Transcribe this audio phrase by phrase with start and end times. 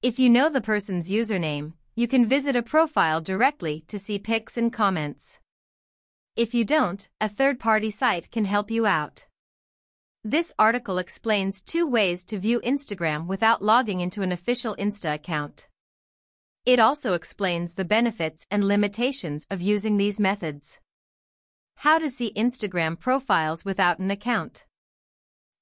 [0.00, 4.56] If you know the person's username, you can visit a profile directly to see pics
[4.56, 5.40] and comments.
[6.36, 9.26] If you don't, a third-party site can help you out.
[10.22, 15.66] This article explains two ways to view Instagram without logging into an official Insta account.
[16.64, 20.78] It also explains the benefits and limitations of using these methods.
[21.78, 24.64] How to see Instagram profiles without an account.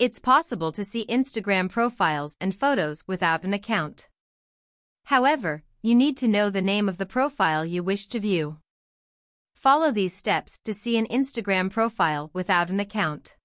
[0.00, 4.08] It's possible to see Instagram profiles and photos without an account.
[5.04, 8.58] However, you need to know the name of the profile you wish to view.
[9.54, 13.36] Follow these steps to see an Instagram profile without an account.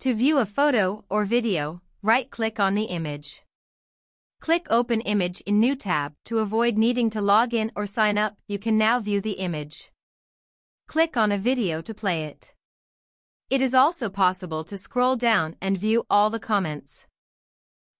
[0.00, 3.42] To view a photo or video, right-click on the image.
[4.40, 8.36] Click Open Image in New tab to avoid needing to log in or sign up.
[8.48, 9.90] You can now view the image.
[10.88, 12.54] Click on a video to play it.
[13.50, 17.06] It is also possible to scroll down and view all the comments.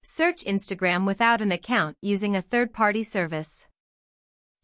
[0.03, 3.67] Search Instagram without an account using a third-party service.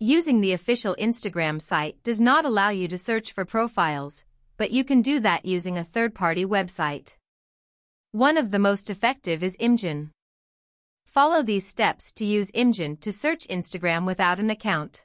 [0.00, 4.24] Using the official Instagram site does not allow you to search for profiles,
[4.56, 7.16] but you can do that using a third-party website.
[8.12, 10.08] One of the most effective is Imgur.
[11.04, 15.04] Follow these steps to use Imgur to search Instagram without an account.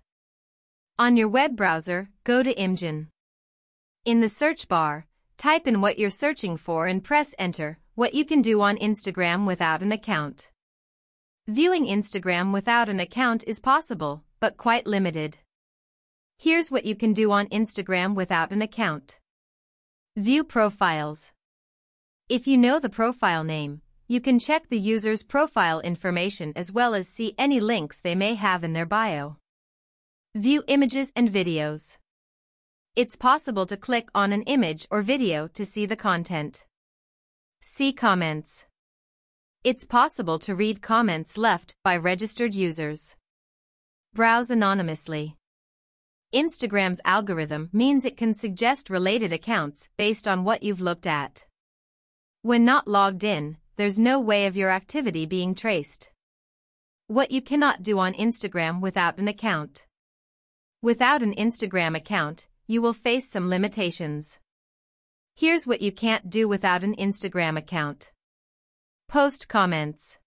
[0.98, 3.08] On your web browser, go to Imgur.
[4.06, 8.26] In the search bar, type in what you're searching for and press enter, what you
[8.26, 10.50] can do on Instagram without an account.
[11.48, 15.38] Viewing Instagram without an account is possible, but quite limited.
[16.40, 19.20] Here's what you can do on Instagram without an account.
[20.18, 21.32] View profiles.
[22.28, 26.96] If you know the profile name, you can check the user's profile information as well
[26.96, 29.38] as see any links they may have in their bio.
[30.34, 31.98] View images and videos.
[32.96, 36.66] It's possible to click on an image or video to see the content.
[37.64, 38.66] See comments.
[39.64, 43.16] It's possible to read comments left by registered users.
[44.16, 45.38] Browse anonymously.
[46.34, 51.46] Instagram's algorithm means it can suggest related accounts based on what you've looked at.
[52.42, 56.10] When not logged in, there's no way of your activity being traced.
[57.06, 59.86] What you cannot do on Instagram without an account.
[60.82, 64.40] Without an Instagram account, you will face some limitations.
[65.36, 68.12] Here's what you can't do without an Instagram account.
[69.08, 70.18] Post comments.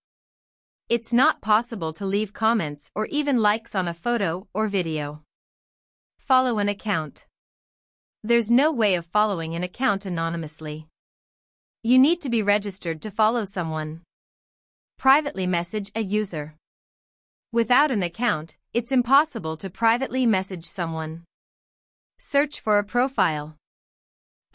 [0.89, 5.23] It's not possible to leave comments or even likes on a photo or video.
[6.19, 7.27] Follow an account.
[8.23, 10.89] There's no way of following an account anonymously.
[11.83, 14.03] You need to be registered to follow someone.
[14.99, 16.55] Privately message a user.
[17.53, 21.25] Without an account, it's impossible to privately message someone.
[22.19, 23.57] Search for a profile.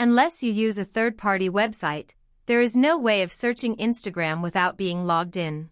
[0.02, 2.12] Unless you use a third-party website,
[2.46, 5.72] there is no way of searching Instagram without being logged in.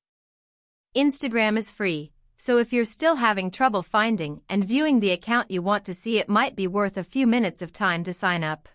[0.93, 5.61] Instagram is free, so if you're still having trouble finding and viewing the account you
[5.61, 8.67] want to see it might be worth a few minutes of time to sign up.